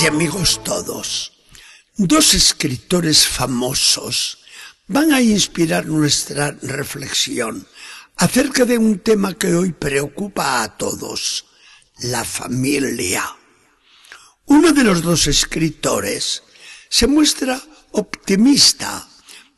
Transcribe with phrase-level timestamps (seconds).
[0.00, 1.32] Y amigos todos,
[1.98, 4.38] dos escritores famosos
[4.86, 7.68] van a inspirar nuestra reflexión
[8.16, 11.44] acerca de un tema que hoy preocupa a todos,
[11.98, 13.36] la familia.
[14.46, 16.42] Uno de los dos escritores
[16.88, 19.06] se muestra optimista,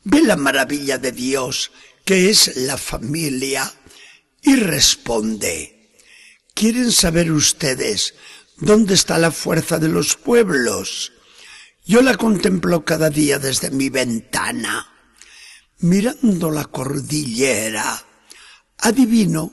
[0.03, 1.71] ve la maravilla de Dios
[2.03, 3.73] que es la familia
[4.41, 5.93] y responde,
[6.53, 8.15] ¿quieren saber ustedes
[8.57, 11.11] ¿Dónde está la fuerza de los pueblos?
[11.85, 14.89] Yo la contemplo cada día desde mi ventana.
[15.79, 18.01] Mirando la cordillera,
[18.77, 19.51] adivino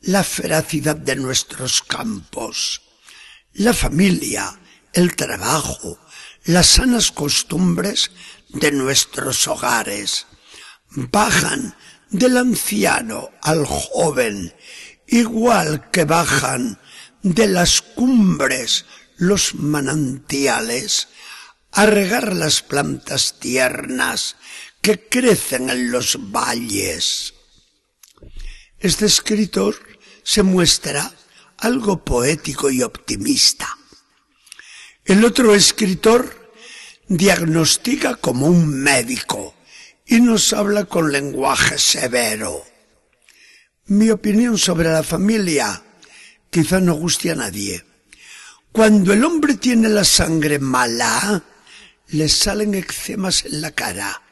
[0.00, 2.80] la feracidad de nuestros campos.
[3.52, 4.58] La familia,
[4.94, 5.98] el trabajo,
[6.44, 8.10] las sanas costumbres
[8.48, 10.26] de nuestros hogares
[10.88, 11.76] bajan
[12.08, 14.54] del anciano al joven,
[15.06, 16.78] igual que bajan
[17.22, 18.84] de las cumbres
[19.16, 21.08] los manantiales,
[21.72, 24.36] a regar las plantas tiernas
[24.80, 27.34] que crecen en los valles.
[28.78, 29.76] Este escritor
[30.22, 31.12] se muestra
[31.58, 33.76] algo poético y optimista.
[35.04, 36.52] El otro escritor
[37.08, 39.54] diagnostica como un médico
[40.06, 42.64] y nos habla con lenguaje severo.
[43.86, 45.82] Mi opinión sobre la familia
[46.50, 47.84] quizá no guste a nadie.
[48.72, 51.42] Cuando el hombre tiene la sangre mala,
[52.08, 54.22] le salen eczemas en la cara.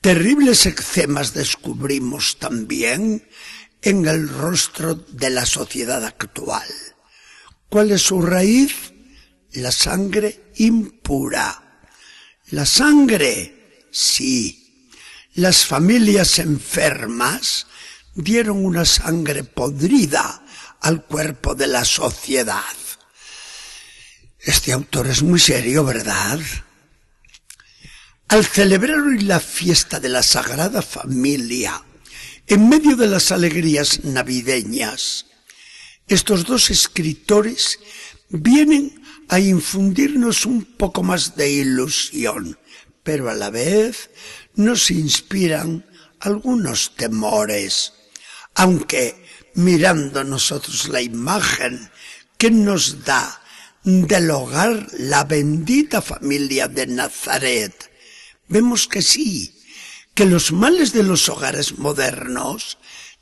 [0.00, 3.28] Terribles eczemas descubrimos también
[3.82, 6.68] en el rostro de la sociedad actual.
[7.68, 8.92] ¿Cuál es su raíz?
[9.52, 11.82] La sangre impura.
[12.50, 14.90] La sangre, sí.
[15.34, 17.66] Las familias enfermas
[18.14, 20.44] dieron una sangre podrida
[20.80, 22.62] al cuerpo de la sociedad.
[24.40, 26.40] Este autor es muy serio, ¿verdad?
[28.28, 31.82] Al celebrar hoy la fiesta de la Sagrada Familia,
[32.46, 35.26] en medio de las alegrías navideñas,
[36.06, 37.78] estos dos escritores
[38.30, 42.58] vienen a infundirnos un poco más de ilusión,
[43.02, 44.10] pero a la vez
[44.54, 45.84] nos inspiran
[46.20, 47.92] algunos temores,
[48.54, 49.27] aunque
[49.58, 51.90] mirando nosotros la imagen
[52.36, 53.42] que nos da
[53.82, 57.90] del hogar la bendita familia de Nazaret,
[58.46, 59.60] vemos que sí,
[60.14, 62.78] que los males de los hogares modernos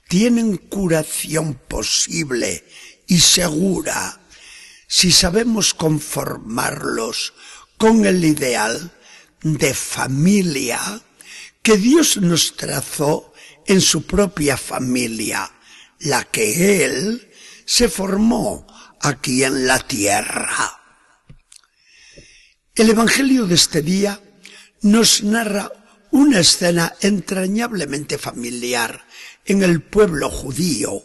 [0.09, 2.63] tienen curación posible
[3.07, 4.21] y segura.
[4.89, 7.33] Si sabemos conformarlos
[7.79, 8.93] con el ideal
[9.41, 11.01] de familia
[11.63, 13.33] que Dios nos trazó
[13.65, 15.51] en su propia familia
[16.01, 17.31] la que Él
[17.65, 18.67] se formó
[19.01, 20.81] aquí en la tierra.
[22.75, 24.21] El Evangelio de este día
[24.83, 25.73] nos narra
[26.11, 29.07] una escena entrañablemente familiar
[29.45, 31.03] en el pueblo judío,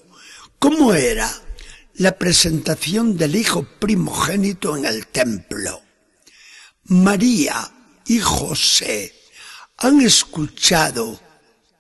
[0.60, 1.32] como era
[1.96, 5.82] la presentación del hijo primogénito en el templo.
[6.86, 7.72] María
[8.06, 9.14] y José
[9.78, 11.20] han escuchado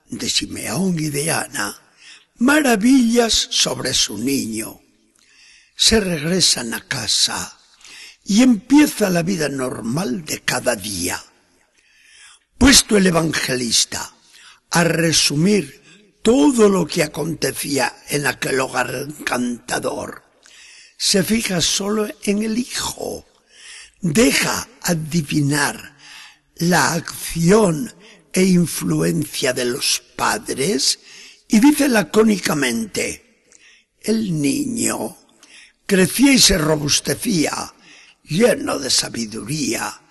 [0.09, 1.80] de Simeón y de Ana
[2.41, 4.81] maravillas sobre su niño.
[5.75, 7.55] Se regresan a casa
[8.25, 11.23] y empieza la vida normal de cada día.
[12.57, 14.11] Puesto el evangelista
[14.71, 20.23] a resumir todo lo que acontecía en aquel hogar encantador,
[20.97, 23.27] se fija solo en el hijo,
[24.01, 25.95] deja adivinar
[26.55, 27.93] la acción
[28.33, 30.99] e influencia de los padres
[31.51, 33.43] y dice lacónicamente,
[33.99, 35.17] el niño
[35.85, 37.73] crecía y se robustecía,
[38.23, 40.01] lleno de sabiduría,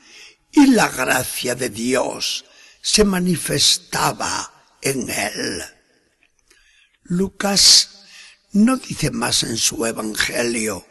[0.52, 2.44] y la gracia de Dios
[2.82, 5.64] se manifestaba en él.
[7.04, 8.02] Lucas
[8.52, 10.86] no dice más en su Evangelio,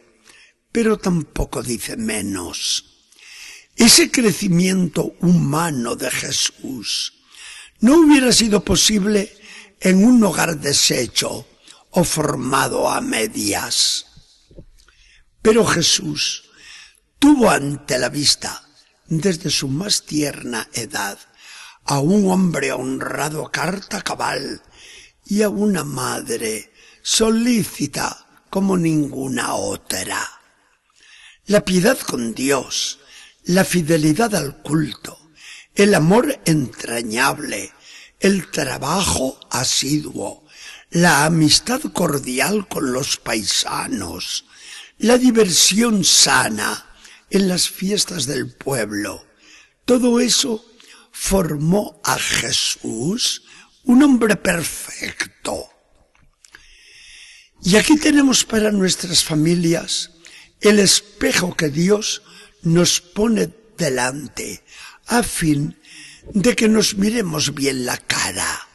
[0.71, 2.85] pero tampoco dice menos.
[3.75, 7.13] Ese crecimiento humano de Jesús
[7.81, 9.38] no hubiera sido posible
[9.81, 11.47] en un hogar deshecho
[11.91, 14.05] o formado a medias.
[15.41, 16.49] Pero Jesús
[17.17, 18.63] tuvo ante la vista,
[19.07, 21.17] desde su más tierna edad,
[21.85, 24.61] a un hombre honrado a carta cabal
[25.25, 26.71] y a una madre
[27.01, 30.19] solícita como ninguna otra.
[31.45, 32.99] La piedad con Dios,
[33.43, 35.17] la fidelidad al culto,
[35.73, 37.71] el amor entrañable,
[38.19, 40.45] el trabajo asiduo,
[40.89, 44.45] la amistad cordial con los paisanos,
[44.98, 46.86] la diversión sana
[47.30, 49.25] en las fiestas del pueblo.
[49.86, 50.66] Todo eso
[51.12, 53.44] formó a Jesús
[53.83, 55.69] un hombre perfecto.
[57.63, 60.12] Y aquí tenemos para nuestras familias
[60.62, 62.22] el espejo que Dios
[62.62, 64.63] nos pone delante
[65.07, 65.77] a fin
[66.33, 68.68] de que nos miremos bien la cara.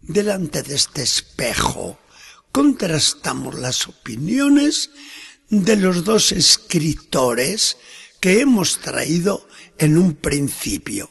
[0.00, 1.98] Delante de este espejo
[2.50, 4.90] contrastamos las opiniones
[5.48, 7.76] de los dos escritores
[8.20, 9.48] que hemos traído
[9.78, 11.10] en un principio.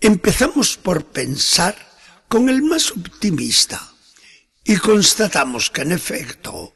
[0.00, 1.76] Empezamos por pensar
[2.28, 3.94] con el más optimista
[4.64, 6.74] y constatamos que en efecto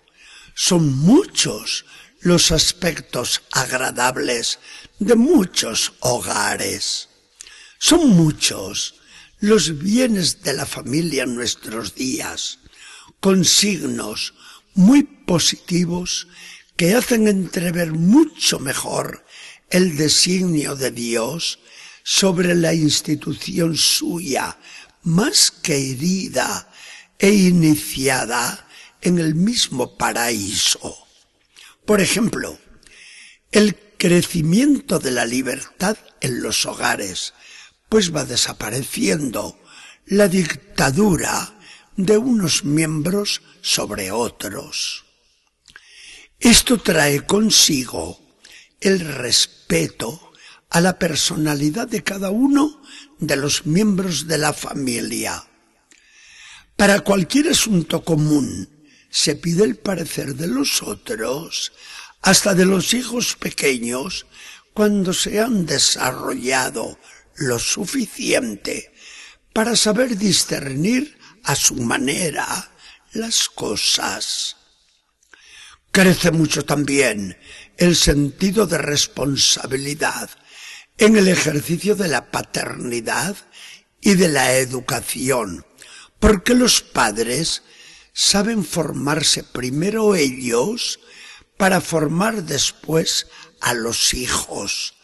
[0.54, 1.84] son muchos
[2.22, 4.60] los aspectos agradables
[4.98, 7.08] de muchos hogares.
[7.78, 8.94] Son muchos
[9.40, 12.60] los bienes de la familia en nuestros días,
[13.18, 14.34] con signos
[14.74, 16.28] muy positivos
[16.76, 19.24] que hacen entrever mucho mejor
[19.68, 21.58] el designio de Dios
[22.04, 24.58] sobre la institución suya,
[25.02, 26.70] más querida
[27.18, 28.68] e iniciada
[29.00, 31.01] en el mismo paraíso.
[31.84, 32.58] Por ejemplo,
[33.50, 37.34] el crecimiento de la libertad en los hogares,
[37.88, 39.60] pues va desapareciendo
[40.06, 41.58] la dictadura
[41.96, 45.04] de unos miembros sobre otros.
[46.38, 48.18] Esto trae consigo
[48.80, 50.32] el respeto
[50.70, 52.82] a la personalidad de cada uno
[53.18, 55.46] de los miembros de la familia.
[56.76, 58.81] Para cualquier asunto común
[59.12, 61.72] se pide el parecer de los otros,
[62.22, 64.24] hasta de los hijos pequeños,
[64.72, 66.98] cuando se han desarrollado
[67.36, 68.90] lo suficiente
[69.52, 72.72] para saber discernir a su manera
[73.12, 74.56] las cosas.
[75.90, 77.36] Crece mucho también
[77.76, 80.30] el sentido de responsabilidad
[80.96, 83.36] en el ejercicio de la paternidad
[84.00, 85.66] y de la educación,
[86.18, 87.62] porque los padres
[88.12, 91.00] saben formarse primero ellos
[91.56, 93.26] para formar después
[93.60, 94.94] a los hijos.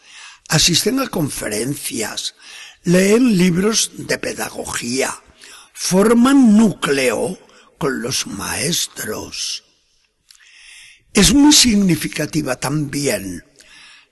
[0.47, 2.35] Asisten a conferencias,
[2.83, 5.21] leen libros de pedagogía,
[5.73, 7.37] forman núcleo
[7.77, 9.63] con los maestros.
[11.13, 13.43] Es muy significativa también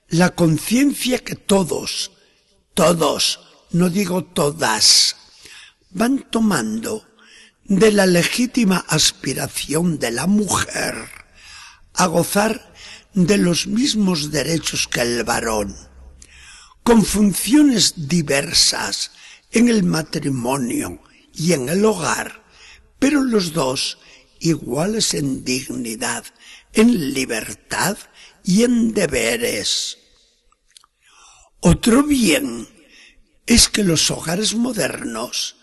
[0.08, 2.12] la conciencia que todos,
[2.74, 3.40] todos,
[3.70, 5.16] no digo todas,
[5.90, 7.06] van tomando
[7.68, 10.94] de la legítima aspiración de la mujer
[11.92, 12.72] a gozar
[13.12, 15.76] de los mismos derechos que el varón,
[16.82, 19.10] con funciones diversas
[19.52, 21.02] en el matrimonio
[21.34, 22.42] y en el hogar,
[22.98, 23.98] pero los dos
[24.40, 26.24] iguales en dignidad,
[26.72, 27.98] en libertad
[28.44, 29.98] y en deberes.
[31.60, 32.66] Otro bien
[33.44, 35.56] es que los hogares modernos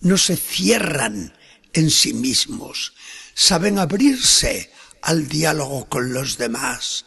[0.00, 1.34] no se cierran
[1.72, 2.94] en sí mismos,
[3.34, 4.70] saben abrirse
[5.02, 7.06] al diálogo con los demás,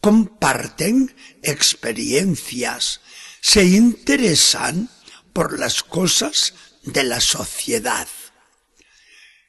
[0.00, 3.00] comparten experiencias,
[3.40, 4.90] se interesan
[5.32, 8.08] por las cosas de la sociedad.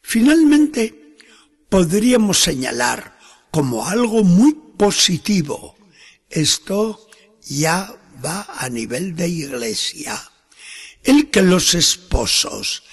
[0.02, 1.18] Finalmente,
[1.70, 3.18] podríamos señalar
[3.52, 5.78] como algo muy positivo,
[6.30, 7.08] esto
[7.42, 10.32] ya va a nivel de iglesia,
[11.04, 12.84] el que los esposos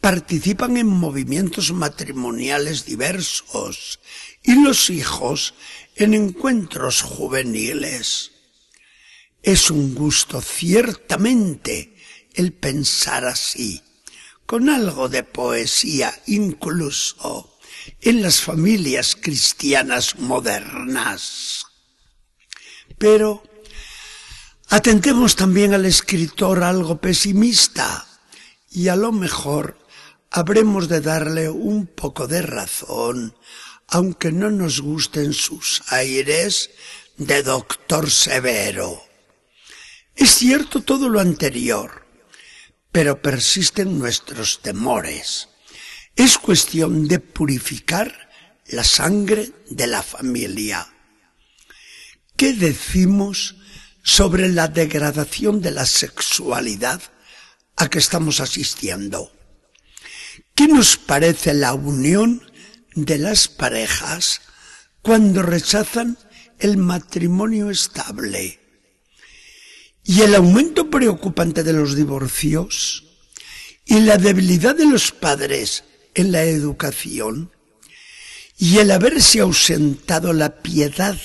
[0.00, 4.00] participan en movimientos matrimoniales diversos
[4.42, 5.54] y los hijos
[5.96, 8.32] en encuentros juveniles.
[9.42, 11.96] Es un gusto ciertamente
[12.34, 13.82] el pensar así,
[14.46, 17.58] con algo de poesía incluso
[18.00, 21.66] en las familias cristianas modernas.
[22.98, 23.42] Pero
[24.68, 28.06] atentemos también al escritor algo pesimista
[28.70, 29.87] y a lo mejor
[30.30, 33.34] habremos de darle un poco de razón,
[33.86, 36.70] aunque no nos gusten sus aires
[37.16, 39.02] de doctor severo.
[40.14, 42.06] Es cierto todo lo anterior,
[42.92, 45.48] pero persisten nuestros temores.
[46.16, 48.28] Es cuestión de purificar
[48.66, 50.86] la sangre de la familia.
[52.36, 53.56] ¿Qué decimos
[54.02, 57.00] sobre la degradación de la sexualidad
[57.76, 59.32] a que estamos asistiendo?
[60.58, 62.42] ¿Qué nos parece la unión
[62.96, 64.40] de las parejas
[65.02, 66.18] cuando rechazan
[66.58, 68.58] el matrimonio estable?
[70.02, 73.04] Y el aumento preocupante de los divorcios
[73.84, 75.84] y la debilidad de los padres
[76.14, 77.52] en la educación
[78.56, 81.16] y el haberse ausentado la piedad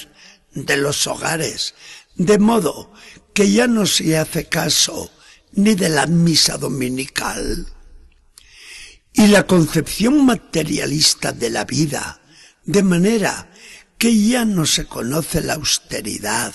[0.54, 1.74] de los hogares,
[2.18, 2.94] de modo
[3.34, 5.10] que ya no se hace caso
[5.54, 7.74] ni de la misa dominical.
[9.13, 12.22] Y la concepción materialista de la vida,
[12.65, 13.51] de manera
[13.98, 16.53] que ya no se conoce la austeridad,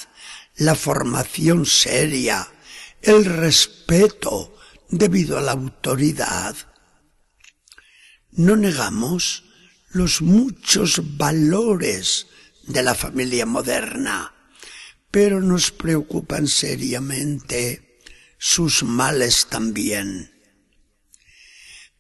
[0.57, 2.49] la formación seria,
[3.01, 4.57] el respeto
[4.91, 6.57] debido a la autoridad.
[8.33, 9.45] No negamos
[9.91, 12.27] los muchos valores
[12.65, 14.35] de la familia moderna,
[15.11, 18.01] pero nos preocupan seriamente
[18.39, 20.38] sus males también.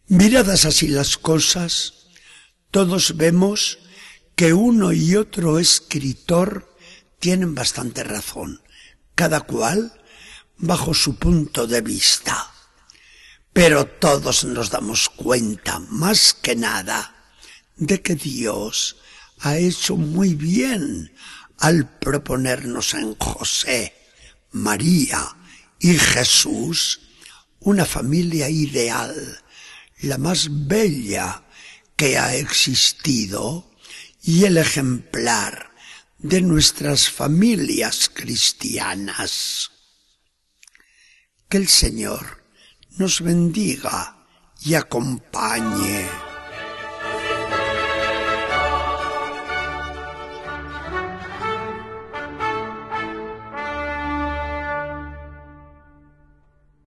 [0.08, 2.06] Miradas así las cosas,
[2.70, 3.78] todos vemos
[4.34, 6.74] que uno y otro escritor
[7.18, 8.62] tienen bastante razón,
[9.14, 10.00] cada cual
[10.56, 12.50] bajo su punto de vista.
[13.52, 17.14] Pero todos nos damos cuenta, más que nada,
[17.76, 18.96] de que Dios
[19.40, 21.12] ha hecho muy bien
[21.58, 23.94] al proponernos en José,
[24.52, 25.36] María
[25.78, 27.00] y Jesús
[27.60, 29.42] una familia ideal,
[30.00, 31.45] la más bella
[31.97, 33.71] que ha existido
[34.23, 35.73] y el ejemplar
[36.19, 39.71] de nuestras familias cristianas.
[41.49, 42.45] Que el Señor
[42.99, 44.26] nos bendiga
[44.61, 46.27] y acompañe.